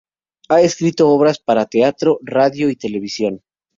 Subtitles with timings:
[0.49, 3.43] Ha escrito obras para teatro, radio, y televisión.